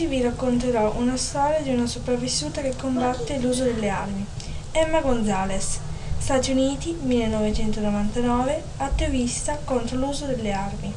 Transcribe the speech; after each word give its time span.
Oggi 0.00 0.08
vi 0.08 0.22
racconterò 0.22 0.94
una 0.96 1.18
storia 1.18 1.60
di 1.60 1.74
una 1.74 1.86
sopravvissuta 1.86 2.62
che 2.62 2.74
combatte 2.74 3.38
l'uso 3.38 3.64
delle 3.64 3.90
armi. 3.90 4.24
Emma 4.72 5.02
Gonzalez, 5.02 5.78
Stati 6.16 6.52
Uniti, 6.52 6.96
1999, 6.98 8.62
attivista 8.78 9.58
contro 9.62 9.98
l'uso 9.98 10.24
delle 10.24 10.52
armi. 10.52 10.90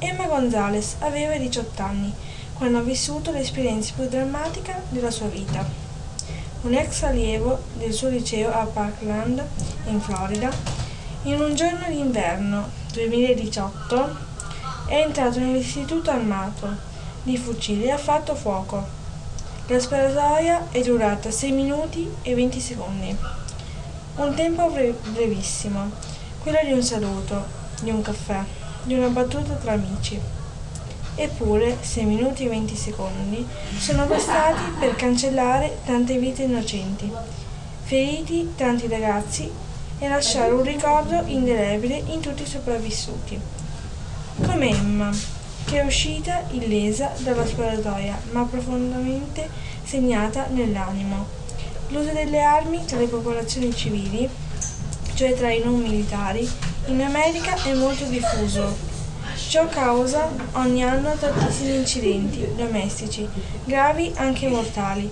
Emma 0.00 0.26
Gonzalez 0.26 0.96
aveva 0.98 1.36
18 1.36 1.82
anni 1.82 2.12
quando 2.54 2.78
ha 2.78 2.82
vissuto 2.82 3.30
l'esperienza 3.30 3.92
più 3.94 4.08
drammatica 4.08 4.82
della 4.88 5.12
sua 5.12 5.28
vita. 5.28 5.64
Un 6.62 6.74
ex 6.74 7.02
allievo 7.04 7.60
del 7.74 7.92
suo 7.92 8.08
liceo 8.08 8.52
a 8.52 8.64
Parkland, 8.64 9.40
in 9.86 10.00
Florida, 10.00 10.50
in 11.22 11.40
un 11.40 11.54
giorno 11.54 11.86
d'inverno 11.86 12.68
2018 12.92 14.16
è 14.88 14.96
entrato 14.96 15.38
nell'istituto 15.38 16.10
armato 16.10 16.90
di 17.22 17.36
fucili 17.36 17.84
e 17.84 17.90
ha 17.90 17.98
fatto 17.98 18.34
fuoco. 18.34 19.00
La 19.66 19.78
sparatoria 19.78 20.68
è 20.70 20.80
durata 20.82 21.30
6 21.30 21.52
minuti 21.52 22.10
e 22.22 22.34
20 22.34 22.60
secondi. 22.60 23.16
Un 24.16 24.34
tempo 24.34 24.68
brevissimo, 24.68 25.90
quello 26.42 26.58
di 26.64 26.72
un 26.72 26.82
saluto, 26.82 27.44
di 27.80 27.90
un 27.90 28.02
caffè, 28.02 28.42
di 28.82 28.94
una 28.94 29.08
battuta 29.08 29.54
tra 29.54 29.72
amici. 29.72 30.20
Eppure 31.14 31.78
6 31.80 32.04
minuti 32.04 32.44
e 32.44 32.48
20 32.48 32.74
secondi 32.76 33.46
sono 33.78 34.06
bastati 34.06 34.62
per 34.80 34.96
cancellare 34.96 35.78
tante 35.84 36.18
vite 36.18 36.42
innocenti, 36.42 37.10
feriti 37.82 38.54
tanti 38.56 38.88
ragazzi 38.88 39.50
e 39.98 40.08
lasciare 40.08 40.52
un 40.52 40.62
ricordo 40.62 41.22
indelebile 41.26 42.02
in 42.06 42.20
tutti 42.20 42.42
i 42.42 42.46
sopravvissuti. 42.46 43.40
Come 44.44 44.68
Emma, 44.70 45.10
che 45.72 45.80
è 45.80 45.84
uscita 45.86 46.42
illesa 46.50 47.12
dalla 47.20 47.46
sparatoria, 47.46 48.20
ma 48.32 48.42
profondamente 48.42 49.48
segnata 49.82 50.48
nell'animo. 50.50 51.24
L'uso 51.88 52.12
delle 52.12 52.42
armi 52.42 52.84
tra 52.84 52.98
le 52.98 53.06
popolazioni 53.06 53.74
civili, 53.74 54.28
cioè 55.14 55.32
tra 55.32 55.50
i 55.50 55.62
non 55.64 55.80
militari, 55.80 56.46
in 56.88 57.00
America 57.00 57.54
è 57.62 57.72
molto 57.72 58.04
diffuso. 58.04 58.76
Ciò 59.48 59.66
causa 59.68 60.30
ogni 60.52 60.84
anno 60.84 61.14
tantissimi 61.14 61.76
incidenti 61.76 62.46
domestici, 62.54 63.26
gravi 63.64 64.12
anche 64.16 64.48
mortali. 64.48 65.10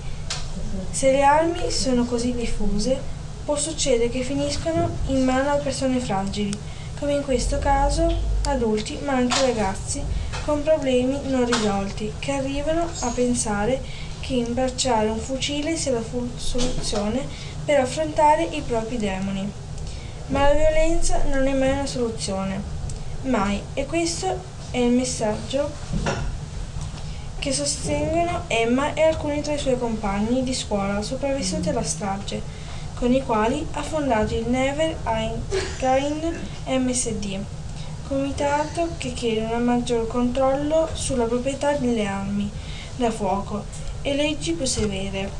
Se 0.90 1.10
le 1.10 1.22
armi 1.22 1.70
sono 1.70 2.04
così 2.04 2.34
diffuse, 2.34 3.00
può 3.46 3.56
succedere 3.56 4.10
che 4.10 4.20
finiscono 4.20 4.90
in 5.06 5.24
mano 5.24 5.52
a 5.52 5.56
persone 5.56 6.00
fragili, 6.00 6.52
come 6.98 7.14
in 7.14 7.22
questo 7.22 7.58
caso 7.58 8.14
adulti 8.44 8.98
ma 9.04 9.12
anche 9.12 9.40
ragazzi 9.40 10.19
con 10.44 10.62
problemi 10.62 11.18
non 11.24 11.44
risolti, 11.44 12.12
che 12.18 12.32
arrivano 12.32 12.88
a 13.00 13.08
pensare 13.10 13.80
che 14.20 14.34
imbracciare 14.34 15.08
un 15.08 15.18
fucile 15.18 15.76
sia 15.76 15.92
la 15.92 16.02
soluzione 16.36 17.26
per 17.64 17.80
affrontare 17.80 18.44
i 18.44 18.62
propri 18.62 18.96
demoni. 18.96 19.50
Ma 20.28 20.48
la 20.48 20.54
violenza 20.54 21.24
non 21.24 21.46
è 21.46 21.52
mai 21.52 21.72
una 21.72 21.86
soluzione, 21.86 22.62
mai, 23.22 23.60
e 23.74 23.86
questo 23.86 24.38
è 24.70 24.78
il 24.78 24.92
messaggio 24.92 25.70
che 27.38 27.52
sostengono 27.52 28.44
Emma 28.46 28.94
e 28.94 29.02
alcuni 29.02 29.40
tra 29.40 29.54
i 29.54 29.58
suoi 29.58 29.78
compagni 29.78 30.42
di 30.44 30.54
scuola 30.54 31.02
sopravvissuti 31.02 31.70
alla 31.70 31.82
strage, 31.82 32.40
con 32.94 33.12
i 33.12 33.22
quali 33.22 33.66
ha 33.72 33.82
fondato 33.82 34.34
il 34.34 34.46
Never 34.46 34.96
Again 35.04 36.38
MSD 36.66 37.59
comitato 38.10 38.88
che 38.98 39.12
chiede 39.12 39.54
un 39.54 39.62
maggior 39.62 40.08
controllo 40.08 40.88
sulla 40.94 41.26
proprietà 41.26 41.74
delle 41.74 42.06
armi 42.06 42.50
da 42.96 43.08
fuoco 43.08 43.62
e 44.02 44.16
leggi 44.16 44.54
più 44.54 44.66
severe. 44.66 45.30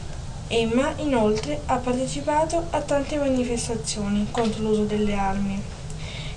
Emma 0.47 0.93
inoltre 0.99 1.63
ha 1.67 1.79
partecipato 1.79 2.69
a 2.71 2.81
tante 2.81 3.17
manifestazioni 3.17 4.29
contro 4.31 4.63
l'uso 4.63 4.85
delle 4.85 5.15
armi, 5.15 5.61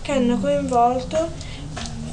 che 0.02 0.12
hanno 0.12 0.40
coinvolto 0.40 1.30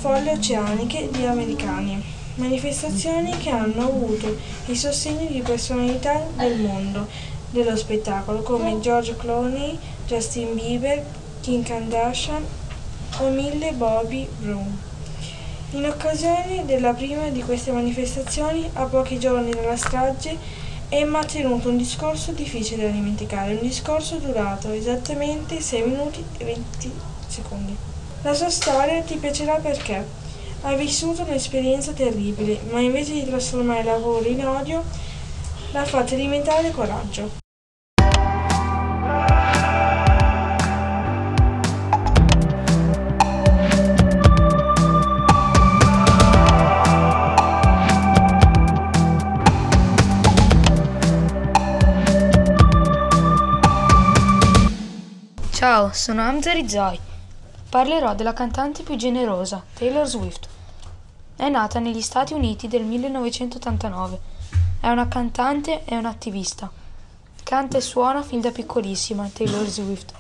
folle 0.01 0.33
oceaniche 0.33 1.09
di 1.11 1.25
americani, 1.25 2.05
manifestazioni 2.35 3.35
che 3.39 3.49
hanno 3.49 3.85
avuto 3.85 4.37
il 4.67 4.77
sostegno 4.77 5.31
di 5.31 5.41
personalità 5.41 6.27
del 6.37 6.59
mondo 6.59 7.07
dello 7.49 7.75
spettacolo 7.75 8.43
come 8.43 8.81
George 8.81 9.17
Clooney, 9.17 9.79
Justin 10.07 10.53
Bieber, 10.55 11.03
Kim 11.41 11.63
Kardashian 11.63 12.60
o 13.21 13.29
Mille 13.29 13.73
Bobby 13.73 14.27
Brown. 14.39 14.79
In 15.73 15.87
occasione 15.87 16.65
della 16.65 16.93
prima 16.95 17.29
di 17.29 17.43
queste 17.43 17.71
manifestazioni, 17.71 18.69
a 18.73 18.85
pochi 18.85 19.19
giorni 19.19 19.51
dalla 19.51 19.77
strage, 19.77 20.37
Emma 20.89 21.21
ha 21.21 21.25
tenuto 21.25 21.69
un 21.69 21.77
discorso 21.77 22.33
difficile 22.33 22.87
da 22.87 22.91
dimenticare, 22.91 23.53
un 23.53 23.61
discorso 23.61 24.17
durato 24.17 24.73
esattamente 24.73 25.61
6 25.61 25.83
minuti 25.83 26.25
e 26.39 26.45
20 26.45 26.93
secondi. 27.29 27.77
La 28.23 28.35
sua 28.35 28.51
storia 28.51 29.01
ti 29.03 29.17
piacerà 29.17 29.57
perché 29.57 30.05
ha 30.63 30.75
vissuto 30.75 31.23
un'esperienza 31.23 31.93
terribile, 31.93 32.59
ma 32.71 32.81
invece 32.81 33.13
di 33.13 33.25
trasformare 33.25 33.81
il 33.81 33.87
lavoro 33.87 34.27
in 34.27 34.45
odio, 34.45 34.83
l'ha 35.73 35.85
fatta 35.85 36.15
diventare 36.15 36.71
coraggio. 36.71 37.40
Ciao, 55.81 55.93
sono 55.95 56.21
Hamza 56.21 56.53
Rizai. 56.53 56.99
Parlerò 57.71 58.15
della 58.15 58.35
cantante 58.35 58.83
più 58.83 58.97
generosa, 58.97 59.65
Taylor 59.73 60.07
Swift. 60.07 60.47
È 61.35 61.49
nata 61.49 61.79
negli 61.79 62.03
Stati 62.03 62.35
Uniti 62.35 62.69
del 62.69 62.83
1989. 62.83 64.21
È 64.79 64.89
una 64.91 65.09
cantante 65.09 65.85
e 65.87 65.97
un'attivista. 65.97 66.71
Canta 67.43 67.79
e 67.79 67.81
suona 67.81 68.21
fin 68.21 68.43
da 68.43 68.51
piccolissima, 68.51 69.31
Taylor 69.33 69.67
Swift. 69.67 70.13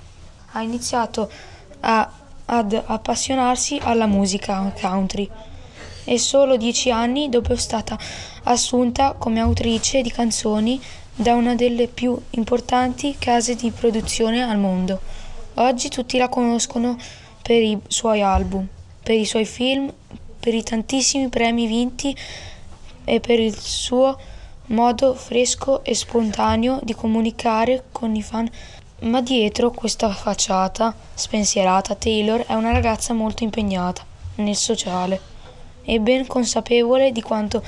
Ha 0.52 0.62
iniziato 0.62 1.30
a, 1.80 2.10
ad 2.46 2.82
appassionarsi 2.86 3.78
alla 3.82 4.06
musica 4.06 4.72
country 4.80 5.30
e 6.04 6.18
solo 6.18 6.56
dieci 6.56 6.90
anni 6.90 7.28
dopo 7.28 7.52
è 7.52 7.56
stata 7.56 7.98
assunta 8.44 9.12
come 9.12 9.40
autrice 9.40 10.00
di 10.00 10.10
canzoni 10.10 10.82
da 11.14 11.34
una 11.34 11.54
delle 11.54 11.86
più 11.86 12.18
importanti 12.30 13.16
case 13.18 13.54
di 13.56 13.70
produzione 13.70 14.42
al 14.42 14.56
mondo. 14.56 15.19
Oggi 15.60 15.90
tutti 15.90 16.16
la 16.16 16.30
conoscono 16.30 16.96
per 17.42 17.62
i 17.62 17.78
suoi 17.86 18.22
album, 18.22 18.66
per 19.02 19.14
i 19.14 19.26
suoi 19.26 19.44
film, 19.44 19.92
per 20.40 20.54
i 20.54 20.62
tantissimi 20.62 21.28
premi 21.28 21.66
vinti 21.66 22.16
e 23.04 23.20
per 23.20 23.38
il 23.38 23.54
suo 23.54 24.18
modo 24.68 25.12
fresco 25.14 25.84
e 25.84 25.94
spontaneo 25.94 26.80
di 26.82 26.94
comunicare 26.94 27.84
con 27.92 28.16
i 28.16 28.22
fan. 28.22 28.50
Ma 29.00 29.20
dietro 29.20 29.70
questa 29.70 30.08
facciata 30.08 30.96
spensierata, 31.12 31.94
Taylor 31.94 32.40
è 32.46 32.54
una 32.54 32.72
ragazza 32.72 33.12
molto 33.12 33.44
impegnata 33.44 34.02
nel 34.36 34.56
sociale 34.56 35.20
e 35.82 36.00
ben 36.00 36.26
consapevole 36.26 37.12
di 37.12 37.20
quanto 37.20 37.62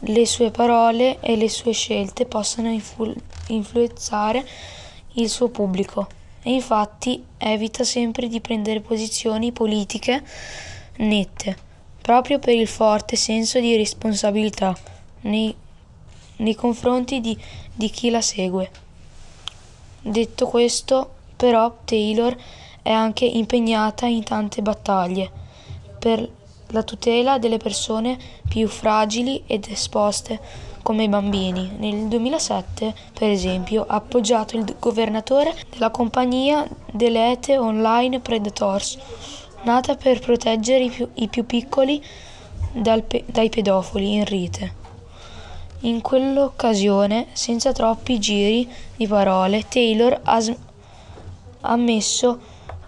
le 0.00 0.26
sue 0.26 0.50
parole 0.50 1.18
e 1.20 1.36
le 1.36 1.48
sue 1.48 1.72
scelte 1.72 2.26
possano 2.26 2.68
influ- 2.68 3.16
influenzare 3.46 4.46
il 5.14 5.30
suo 5.30 5.48
pubblico 5.48 6.18
e 6.42 6.52
infatti 6.52 7.24
evita 7.38 7.84
sempre 7.84 8.28
di 8.28 8.40
prendere 8.40 8.80
posizioni 8.80 9.52
politiche 9.52 10.22
nette, 10.96 11.56
proprio 12.00 12.38
per 12.38 12.54
il 12.54 12.66
forte 12.66 13.16
senso 13.16 13.60
di 13.60 13.76
responsabilità 13.76 14.76
nei, 15.22 15.54
nei 16.36 16.54
confronti 16.54 17.20
di, 17.20 17.36
di 17.74 17.90
chi 17.90 18.10
la 18.10 18.20
segue. 18.20 18.70
Detto 20.02 20.46
questo, 20.46 21.10
però, 21.36 21.76
Taylor 21.84 22.36
è 22.82 22.90
anche 22.90 23.26
impegnata 23.26 24.06
in 24.06 24.24
tante 24.24 24.62
battaglie 24.62 25.30
per 25.98 26.28
la 26.68 26.82
tutela 26.82 27.38
delle 27.38 27.58
persone 27.58 28.18
più 28.48 28.68
fragili 28.68 29.42
ed 29.46 29.66
esposte 29.68 30.40
come 30.82 31.04
i 31.04 31.08
bambini. 31.08 31.70
Nel 31.78 32.06
2007, 32.08 32.94
per 33.12 33.28
esempio, 33.28 33.84
ha 33.86 33.96
appoggiato 33.96 34.56
il 34.56 34.76
governatore 34.78 35.54
della 35.70 35.90
compagnia 35.90 36.66
delle 36.90 37.32
Ete 37.32 37.56
Online 37.58 38.20
Predators, 38.20 38.98
nata 39.62 39.96
per 39.96 40.20
proteggere 40.20 40.84
i 40.84 40.90
più, 40.90 41.08
i 41.14 41.28
più 41.28 41.44
piccoli 41.44 42.02
pe- 43.06 43.24
dai 43.26 43.48
pedofili 43.48 44.14
in 44.14 44.24
rete. 44.24 44.78
In 45.80 46.00
quell'occasione, 46.02 47.28
senza 47.32 47.72
troppi 47.72 48.18
giri 48.18 48.70
di 48.96 49.06
parole, 49.06 49.66
Taylor 49.68 50.20
ha, 50.22 50.42
ha 51.62 51.76
messo 51.76 52.38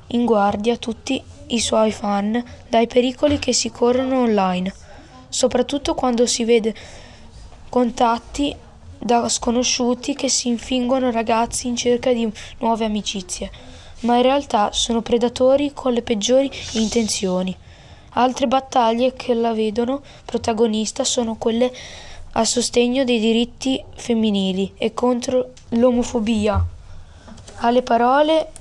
in 0.08 0.26
guardia 0.26 0.76
tutti 0.76 1.22
i 1.48 1.60
suoi 1.60 1.90
fan 1.90 2.42
dai 2.68 2.86
pericoli 2.86 3.38
che 3.38 3.52
si 3.52 3.70
corrono 3.70 4.20
online, 4.20 4.72
soprattutto 5.28 5.94
quando 5.94 6.26
si 6.26 6.44
vede 6.44 6.74
contatti 7.72 8.54
da 8.98 9.30
sconosciuti 9.30 10.14
che 10.14 10.28
si 10.28 10.48
infingono 10.48 11.10
ragazzi 11.10 11.68
in 11.68 11.74
cerca 11.74 12.12
di 12.12 12.30
nuove 12.58 12.84
amicizie, 12.84 13.50
ma 14.00 14.16
in 14.16 14.22
realtà 14.22 14.72
sono 14.72 15.00
predatori 15.00 15.72
con 15.72 15.94
le 15.94 16.02
peggiori 16.02 16.50
intenzioni. 16.72 17.56
Altre 18.10 18.46
battaglie 18.46 19.14
che 19.14 19.32
la 19.32 19.54
vedono 19.54 20.02
protagonista 20.26 21.02
sono 21.02 21.36
quelle 21.36 21.72
a 22.32 22.44
sostegno 22.44 23.04
dei 23.04 23.18
diritti 23.18 23.82
femminili 23.96 24.74
e 24.76 24.92
contro 24.92 25.52
l'omofobia. 25.70 26.62
Alle 27.60 27.80
parole 27.80 28.52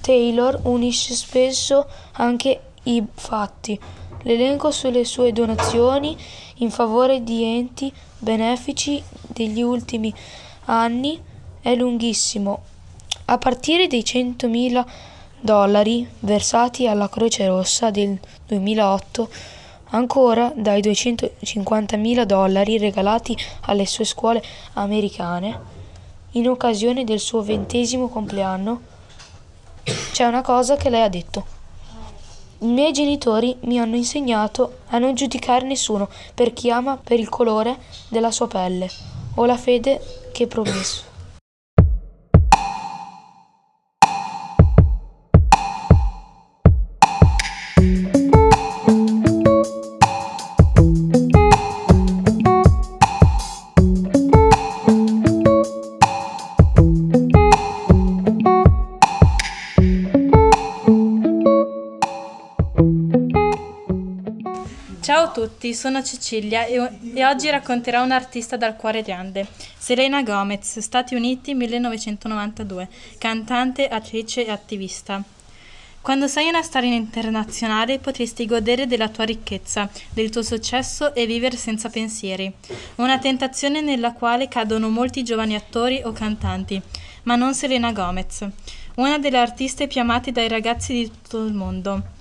Taylor 0.00 0.58
unisce 0.62 1.12
spesso 1.12 1.86
anche 2.12 2.60
i 2.84 3.04
fatti. 3.12 3.78
L'elenco 4.22 4.70
sulle 4.70 5.04
sue 5.04 5.32
donazioni 5.32 6.16
in 6.56 6.70
favore 6.70 7.22
di 7.22 7.42
enti 7.42 7.92
benefici 8.18 9.02
degli 9.26 9.62
ultimi 9.62 10.12
anni 10.66 11.20
è 11.60 11.74
lunghissimo. 11.74 12.62
A 13.26 13.38
partire 13.38 13.86
dai 13.86 14.02
100.000 14.02 14.84
dollari 15.40 16.06
versati 16.20 16.86
alla 16.86 17.08
Croce 17.08 17.46
Rossa 17.46 17.90
del 17.90 18.18
2008, 18.46 19.28
ancora 19.90 20.52
dai 20.54 20.80
250.000 20.82 22.24
dollari 22.24 22.76
regalati 22.76 23.36
alle 23.62 23.86
sue 23.86 24.04
scuole 24.04 24.42
americane 24.74 25.78
in 26.32 26.48
occasione 26.48 27.04
del 27.04 27.18
suo 27.18 27.42
ventesimo 27.42 28.08
compleanno, 28.08 28.80
c'è 30.12 30.24
una 30.24 30.42
cosa 30.42 30.76
che 30.76 30.90
lei 30.90 31.02
ha 31.02 31.08
detto. 31.08 31.59
I 32.62 32.66
miei 32.66 32.92
genitori 32.92 33.56
mi 33.60 33.78
hanno 33.78 33.96
insegnato 33.96 34.80
a 34.88 34.98
non 34.98 35.14
giudicare 35.14 35.66
nessuno 35.66 36.10
per 36.34 36.52
chi 36.52 36.70
ama 36.70 36.98
per 37.02 37.18
il 37.18 37.30
colore 37.30 37.78
della 38.08 38.30
sua 38.30 38.48
pelle 38.48 38.86
o 39.36 39.46
la 39.46 39.56
fede 39.56 40.28
che 40.30 40.46
promesso. 40.46 41.09
A 65.30 65.32
tutti, 65.32 65.72
sono 65.74 66.02
Cecilia 66.02 66.64
e, 66.64 66.90
e 67.14 67.24
oggi 67.24 67.48
racconterò 67.48 68.02
un'artista 68.02 68.56
dal 68.56 68.74
cuore 68.74 69.02
grande, 69.02 69.46
Selena 69.78 70.22
Gomez, 70.22 70.80
Stati 70.80 71.14
Uniti 71.14 71.54
1992, 71.54 72.88
cantante, 73.16 73.86
attrice 73.86 74.44
e 74.44 74.50
attivista. 74.50 75.22
Quando 76.00 76.26
sei 76.26 76.48
una 76.48 76.62
star 76.62 76.82
internazionale 76.84 77.98
potresti 77.98 78.46
godere 78.46 78.86
della 78.86 79.08
tua 79.08 79.24
ricchezza, 79.24 79.88
del 80.12 80.30
tuo 80.30 80.42
successo 80.42 81.14
e 81.14 81.26
vivere 81.26 81.56
senza 81.56 81.90
pensieri. 81.90 82.50
Una 82.96 83.18
tentazione 83.18 83.82
nella 83.82 84.14
quale 84.14 84.48
cadono 84.48 84.88
molti 84.88 85.22
giovani 85.22 85.54
attori 85.54 86.00
o 86.02 86.12
cantanti, 86.12 86.80
ma 87.24 87.36
non 87.36 87.54
Selena 87.54 87.92
Gomez, 87.92 88.46
una 88.96 89.18
delle 89.18 89.38
artiste 89.38 89.86
più 89.86 90.00
amate 90.00 90.32
dai 90.32 90.48
ragazzi 90.48 90.94
di 90.94 91.10
tutto 91.10 91.44
il 91.44 91.52
mondo. 91.52 92.18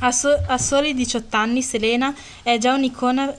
A, 0.00 0.12
so- 0.12 0.42
a 0.46 0.58
soli 0.58 0.94
18 0.94 1.36
anni 1.36 1.62
Selena 1.62 2.14
è 2.42 2.58
già 2.58 2.74
un'icona 2.74 3.34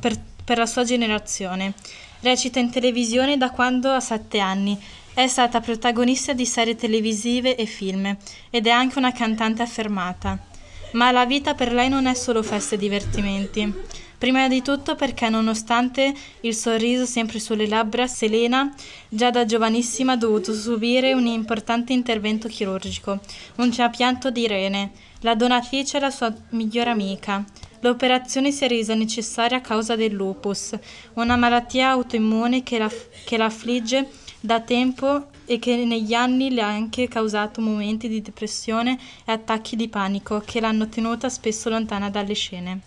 per, 0.00 0.18
per 0.44 0.58
la 0.58 0.66
sua 0.66 0.84
generazione. 0.84 1.74
Recita 2.20 2.58
in 2.58 2.70
televisione 2.70 3.36
da 3.36 3.50
quando 3.50 3.90
ha 3.90 4.00
7 4.00 4.38
anni. 4.40 4.78
È 5.14 5.26
stata 5.26 5.60
protagonista 5.60 6.32
di 6.32 6.46
serie 6.46 6.76
televisive 6.76 7.56
e 7.56 7.66
film 7.66 8.16
ed 8.50 8.66
è 8.66 8.70
anche 8.70 8.98
una 8.98 9.12
cantante 9.12 9.62
affermata. 9.62 10.49
Ma 10.92 11.10
la 11.10 11.24
vita 11.24 11.54
per 11.54 11.72
lei 11.72 11.88
non 11.88 12.06
è 12.06 12.14
solo 12.14 12.42
feste 12.42 12.74
e 12.74 12.78
divertimenti. 12.78 13.72
Prima 14.20 14.48
di 14.48 14.60
tutto 14.60 14.96
perché 14.96 15.30
nonostante 15.30 16.12
il 16.40 16.54
sorriso 16.54 17.06
sempre 17.06 17.38
sulle 17.38 17.66
labbra, 17.66 18.06
Selena 18.06 18.70
già 19.08 19.30
da 19.30 19.46
giovanissima 19.46 20.12
ha 20.12 20.16
dovuto 20.16 20.52
subire 20.52 21.14
un 21.14 21.24
importante 21.24 21.94
intervento 21.94 22.46
chirurgico, 22.46 23.18
un 23.56 23.70
trapianto 23.70 24.30
di 24.30 24.46
rene. 24.46 24.90
La 25.20 25.34
donatrice 25.34 25.96
è 25.96 26.00
la 26.00 26.10
sua 26.10 26.34
migliore 26.50 26.90
amica. 26.90 27.42
L'operazione 27.80 28.52
si 28.52 28.64
è 28.64 28.68
resa 28.68 28.92
necessaria 28.92 29.56
a 29.56 29.62
causa 29.62 29.96
del 29.96 30.12
lupus, 30.12 30.76
una 31.14 31.36
malattia 31.36 31.88
autoimmune 31.88 32.62
che 32.62 32.76
la, 32.76 32.90
che 33.24 33.38
la 33.38 33.46
affligge 33.46 34.06
da 34.40 34.60
tempo 34.60 35.26
e 35.44 35.58
che 35.58 35.84
negli 35.84 36.14
anni 36.14 36.50
le 36.50 36.62
ha 36.62 36.68
anche 36.68 37.08
causato 37.08 37.60
momenti 37.60 38.08
di 38.08 38.22
depressione 38.22 38.98
e 39.24 39.32
attacchi 39.32 39.76
di 39.76 39.88
panico 39.88 40.42
che 40.44 40.60
l'hanno 40.60 40.88
tenuta 40.88 41.28
spesso 41.28 41.68
lontana 41.68 42.08
dalle 42.08 42.34
scene. 42.34 42.80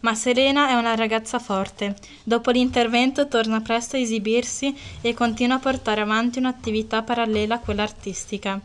Ma 0.00 0.14
Serena 0.14 0.68
è 0.68 0.74
una 0.74 0.96
ragazza 0.96 1.38
forte. 1.38 1.96
Dopo 2.24 2.50
l'intervento 2.50 3.28
torna 3.28 3.60
presto 3.60 3.96
a 3.96 4.00
esibirsi 4.00 4.76
e 5.00 5.14
continua 5.14 5.56
a 5.56 5.60
portare 5.60 6.00
avanti 6.00 6.38
un'attività 6.38 7.02
parallela 7.02 7.54
a 7.54 7.60
quella 7.60 7.84
artistica 7.84 8.60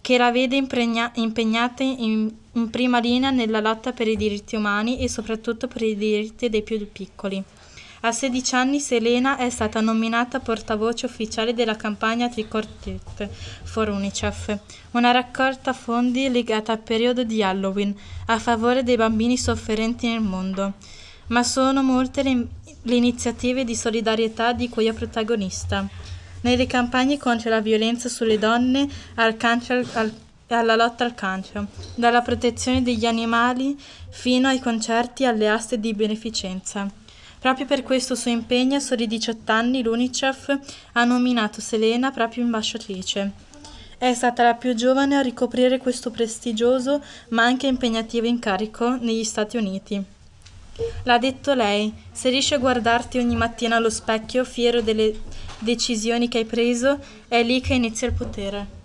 che 0.00 0.16
la 0.16 0.30
vede 0.30 0.56
impregna- 0.56 1.12
impegnata 1.16 1.82
in, 1.82 2.32
in 2.52 2.70
prima 2.70 3.00
linea 3.00 3.30
nella 3.30 3.60
lotta 3.60 3.92
per 3.92 4.08
i 4.08 4.16
diritti 4.16 4.56
umani 4.56 4.98
e 4.98 5.08
soprattutto 5.08 5.68
per 5.68 5.82
i 5.82 5.96
diritti 5.96 6.48
dei 6.48 6.62
più 6.62 6.90
piccoli. 6.90 7.42
A 8.02 8.12
16 8.12 8.54
anni 8.54 8.80
Selena 8.80 9.36
è 9.36 9.50
stata 9.50 9.82
nominata 9.82 10.40
portavoce 10.40 11.04
ufficiale 11.04 11.52
della 11.52 11.76
campagna 11.76 12.30
Trick 12.30 12.54
or 12.54 12.66
Treat 12.66 13.28
for 13.64 13.90
UNICEF, 13.90 14.58
una 14.92 15.10
raccolta 15.10 15.74
fondi 15.74 16.30
legata 16.30 16.72
al 16.72 16.78
periodo 16.78 17.24
di 17.24 17.42
Halloween 17.42 17.94
a 18.26 18.38
favore 18.38 18.82
dei 18.82 18.96
bambini 18.96 19.36
sofferenti 19.36 20.08
nel 20.08 20.22
mondo. 20.22 20.72
Ma 21.26 21.42
sono 21.42 21.82
molte 21.82 22.22
le, 22.22 22.46
le 22.80 22.94
iniziative 22.94 23.64
di 23.64 23.76
solidarietà 23.76 24.54
di 24.54 24.70
cui 24.70 24.86
è 24.86 24.94
protagonista 24.94 25.86
nelle 26.40 26.66
campagne 26.66 27.18
contro 27.18 27.50
la 27.50 27.60
violenza 27.60 28.08
sulle 28.08 28.38
donne 28.38 28.88
al 29.16 29.36
cancro 29.36 29.84
al, 29.92 30.10
alla 30.48 30.74
lotta 30.74 31.04
al 31.04 31.14
cancro, 31.14 31.66
dalla 31.94 32.22
protezione 32.22 32.82
degli 32.82 33.04
animali 33.04 33.78
fino 34.08 34.48
ai 34.48 34.58
concerti 34.58 35.24
e 35.24 35.26
alle 35.26 35.50
aste 35.50 35.78
di 35.78 35.92
beneficenza. 35.92 36.90
Proprio 37.40 37.64
per 37.64 37.82
questo 37.82 38.14
suo 38.14 38.30
impegno, 38.30 38.76
a 38.76 38.80
soli 38.80 39.06
18 39.06 39.50
anni, 39.50 39.82
l'UNICEF 39.82 40.58
ha 40.92 41.04
nominato 41.04 41.62
Selena 41.62 42.10
proprio 42.10 42.44
ambasciatrice. 42.44 43.32
È 43.96 44.12
stata 44.12 44.42
la 44.42 44.54
più 44.54 44.74
giovane 44.74 45.16
a 45.16 45.22
ricoprire 45.22 45.78
questo 45.78 46.10
prestigioso 46.10 47.02
ma 47.30 47.44
anche 47.44 47.66
impegnativo 47.66 48.26
incarico 48.26 48.96
negli 48.96 49.24
Stati 49.24 49.56
Uniti. 49.56 50.04
L'ha 51.04 51.18
detto 51.18 51.54
lei, 51.54 51.90
se 52.12 52.28
riesci 52.28 52.52
a 52.52 52.58
guardarti 52.58 53.16
ogni 53.16 53.36
mattina 53.36 53.76
allo 53.76 53.90
specchio 53.90 54.44
fiero 54.44 54.82
delle 54.82 55.18
decisioni 55.60 56.28
che 56.28 56.38
hai 56.38 56.44
preso, 56.44 56.98
è 57.26 57.42
lì 57.42 57.62
che 57.62 57.72
inizia 57.72 58.06
il 58.06 58.14
potere. 58.14 58.79